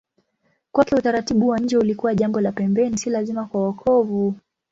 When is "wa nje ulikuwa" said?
1.47-2.15